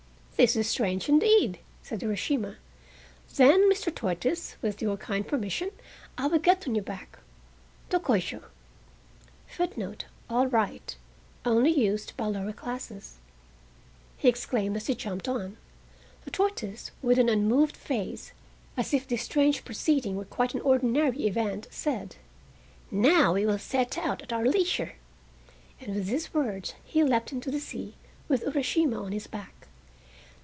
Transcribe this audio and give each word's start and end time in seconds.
"This 0.37 0.55
is 0.55 0.67
strange 0.67 1.07
indeed!" 1.07 1.59
said 1.83 1.99
Urashima; 2.01 2.55
"then. 3.35 3.71
Mr. 3.71 3.93
Tortoise, 3.93 4.55
with 4.59 4.81
your 4.81 4.97
kind 4.97 5.27
permission 5.27 5.69
I 6.17 6.25
will 6.25 6.39
get 6.39 6.67
on 6.67 6.73
your 6.73 6.83
back. 6.83 7.19
Dokoisho!" 7.91 8.41
he 9.45 9.49
exclaimed 10.07 10.07
as 10.07 10.07
he 10.07 10.07
jumped 10.07 10.07
on. 10.27 10.35
"All 10.35 10.47
right" 10.47 10.95
(only 11.45 11.69
used 11.79 12.17
by 12.17 12.25
lower 12.25 12.53
classes). 12.53 13.19
The 14.23 15.53
tortoise, 16.31 16.89
with 17.03 17.19
an 17.19 17.29
unmoved 17.29 17.77
face, 17.77 18.31
as 18.75 18.95
if 18.95 19.07
this 19.07 19.21
strange 19.21 19.63
proceeding 19.63 20.15
were 20.15 20.25
quite 20.25 20.55
an 20.55 20.61
ordinary 20.61 21.27
event, 21.27 21.67
said: 21.69 22.15
"Now 22.89 23.35
we 23.35 23.45
will 23.45 23.59
set 23.59 23.95
out 23.95 24.23
at 24.23 24.33
our 24.33 24.45
leisure," 24.45 24.93
and 25.79 25.93
with 25.93 26.07
these 26.07 26.33
words 26.33 26.73
he 26.83 27.03
leapt 27.03 27.31
into 27.31 27.51
the 27.51 27.59
sea 27.59 27.93
with 28.27 28.41
Urashima 28.41 28.99
on 28.99 29.11
his 29.11 29.27
back. 29.27 29.53